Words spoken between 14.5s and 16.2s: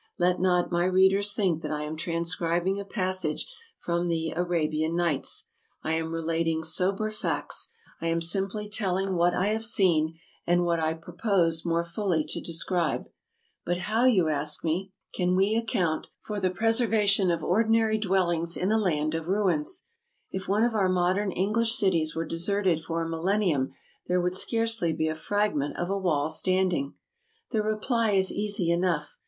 me," can we account